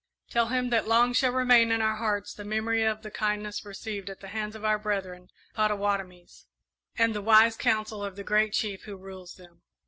"Tell 0.31 0.47
him 0.47 0.71
that 0.71 0.87
long 0.87 1.13
shall 1.13 1.31
remain 1.31 1.71
in 1.71 1.79
our 1.79 1.97
hearts 1.97 2.33
the 2.33 2.43
memory 2.43 2.81
of 2.83 3.03
the 3.03 3.11
kindness 3.11 3.63
received 3.63 4.09
at 4.09 4.19
the 4.19 4.29
hands 4.29 4.55
of 4.55 4.65
our 4.65 4.79
brethren 4.79 5.27
the 5.27 5.53
Pottawattomies, 5.53 6.47
and 6.97 7.13
the 7.13 7.21
wise 7.21 7.55
counsel 7.55 8.03
of 8.03 8.15
the 8.15 8.23
Great 8.23 8.51
Chief 8.53 8.81
who 8.85 8.95
rules 8.97 9.35
them. 9.35 9.61